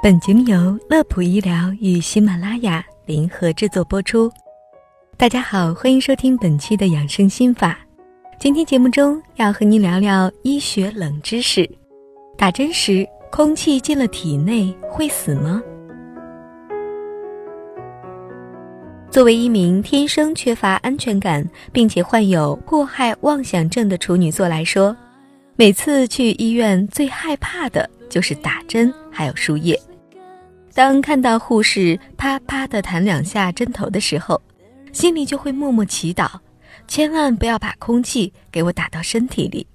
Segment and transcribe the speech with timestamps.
[0.00, 4.30] 本节目由乐普医疗与喜马拉雅联合制作播出。
[5.16, 7.76] 大家好，欢迎收听本期的养生心法。
[8.38, 11.68] 今天节目中要和您聊聊医学冷知识：
[12.36, 15.60] 打针时空气进了体内会死吗？
[19.10, 24.96] 作为一名天生缺乏安全感并且患有迫害妄想症的处女座来说，
[25.56, 29.76] 每次去医院最害怕的就是打针还有输液。
[30.74, 34.40] 当看到护士啪啪的弹两下针头的时候，
[34.92, 36.28] 心里就会默默祈祷，
[36.86, 39.66] 千万不要把空气给我打到身体里。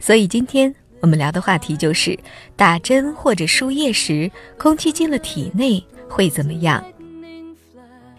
[0.00, 2.18] 所以今天我们聊的话题就是，
[2.56, 6.84] 打针或者输液时，空气进了体内会怎么样？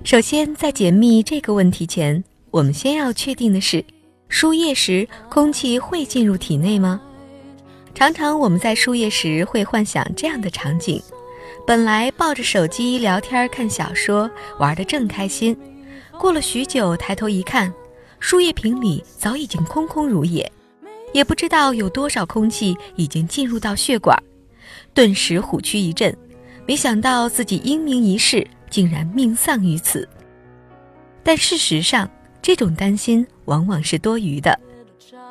[0.03, 3.83] 首先，在解密这个问题前，我们先要确定的是，
[4.29, 7.01] 输液时空气会进入体内吗？
[7.93, 11.01] 常常我们在输液时会幻想这样的场景。
[11.65, 15.55] 本来抱着手机聊天、看小说，玩得正开心。
[16.19, 17.73] 过了许久，抬头一看，
[18.19, 20.49] 输液瓶里早已经空空如也，
[21.13, 24.17] 也不知道有多少空气已经进入到血管，
[24.93, 26.15] 顿时虎躯一震，
[26.65, 30.07] 没想到自己英明一世，竟然命丧于此。
[31.23, 32.09] 但事实上，
[32.41, 34.57] 这种担心往往是多余的。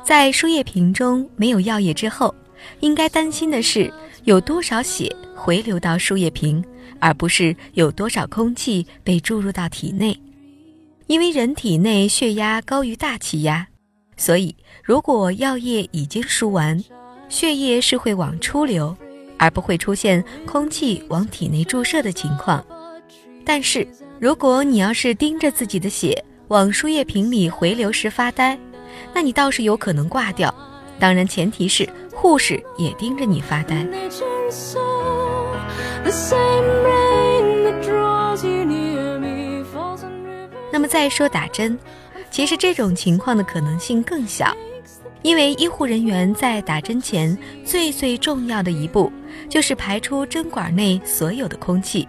[0.03, 2.33] 在输液瓶中没有药液之后，
[2.79, 3.91] 应该担心的是
[4.23, 5.15] 有多少血。
[5.37, 6.63] 回流到输液瓶，
[6.99, 10.17] 而不是有多少空气被注入到体内。
[11.07, 13.67] 因为人体内血压高于大气压，
[14.17, 16.81] 所以如果药液已经输完，
[17.29, 18.95] 血液是会往出流，
[19.37, 22.65] 而不会出现空气往体内注射的情况。
[23.43, 23.87] 但是
[24.19, 28.57] 如果你要是盯着自己的血往输液瓶里回流时发呆，
[29.13, 30.51] 那你倒是有可能挂掉。
[30.99, 33.85] 当然，前提是护士也盯着你发呆。
[40.71, 41.77] 那么再说打针，
[42.29, 44.55] 其实这种情况的可能性更小，
[45.21, 49.11] 因为医护人员在打针前最最重要的一步
[49.49, 52.07] 就是排出针管内所有的空气。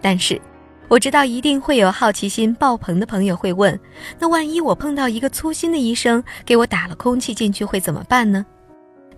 [0.00, 0.40] 但是
[0.88, 3.78] 我知道一定会有好奇心爆棚的朋友会问：
[4.18, 8.44] 那万一我碰到一个粗心的医生给我打了空气进去会怎么办呢？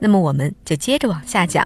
[0.00, 1.64] 那么我们就接着往下讲。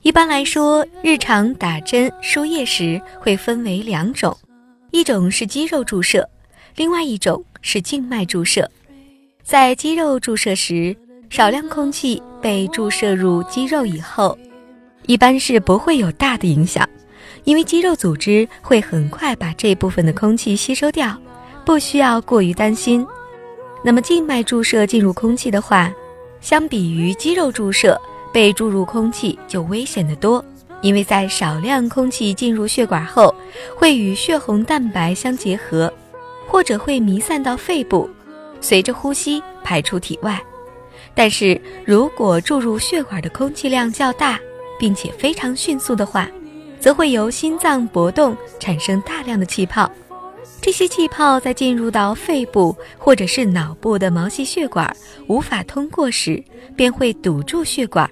[0.00, 4.34] 一般来说，日常打针输液时会分为两种，
[4.92, 6.26] 一种是肌肉注射，
[6.76, 8.66] 另外一种是静脉注射。
[9.42, 10.96] 在肌肉注射时，
[11.28, 14.38] 少量空气被注射入肌肉以后，
[15.04, 16.88] 一般是不会有大的影响，
[17.44, 21.16] 因为肌肉组织会很快把这部分的空气吸收掉，
[21.64, 23.06] 不需要过于担心。
[23.82, 25.92] 那么静脉注射进入空气的话，
[26.40, 28.00] 相比于肌肉注射。
[28.32, 30.44] 被注入空气就危险得多，
[30.82, 33.34] 因为在少量空气进入血管后，
[33.74, 35.92] 会与血红蛋白相结合，
[36.46, 38.08] 或者会弥散到肺部，
[38.60, 40.40] 随着呼吸排出体外。
[41.12, 44.38] 但是如果注入血管的空气量较大，
[44.78, 46.28] 并且非常迅速的话，
[46.80, 49.90] 则会由心脏搏动产生大量的气泡，
[50.60, 54.94] 这些气泡在进入到肺部或者是脑部的毛细血管
[55.26, 56.42] 无法通过时，
[56.74, 58.10] 便会堵住血管。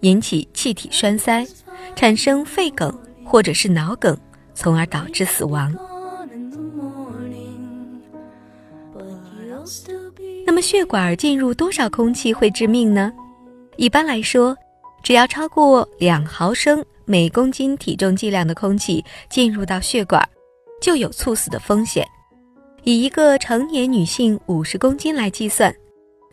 [0.00, 1.46] 引起气体栓塞，
[1.94, 2.92] 产生肺梗
[3.24, 4.16] 或者是脑梗，
[4.54, 5.74] 从而导致死亡。
[10.46, 13.12] 那么血管进入多少空气会致命呢？
[13.76, 14.56] 一般来说，
[15.02, 20.22] 只要超过两毫升每公斤体重剂量的空气进入到血管，
[20.80, 22.06] 就有猝死的风险。
[22.84, 25.74] 以一个成年女性五十公斤来计算，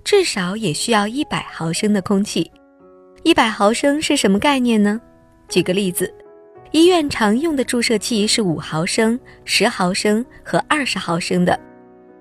[0.03, 2.51] 至少也需要一百毫升的空气。
[3.23, 5.01] 一百毫升是什么概念呢？
[5.49, 6.13] 举个例子，
[6.69, 11.59] 医院常用的注射器是五毫升、十毫升和二十毫升的，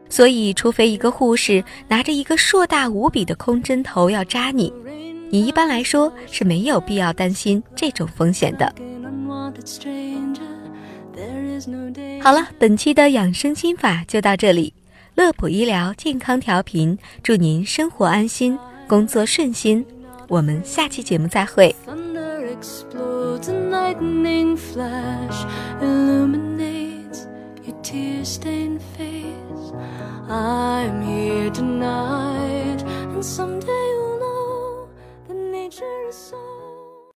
[0.08, 4.72] 所以除非一个护士拿着一个硕大无比的空针头要扎你，
[5.30, 8.72] 你一般来说是没有必要担心这种风险的。
[12.22, 14.72] 好了，本期的养生心法就到这里，
[15.14, 19.84] 乐普医疗健康调频，祝您生活安心，工作顺心。
[20.28, 21.74] 我们下期节目再会。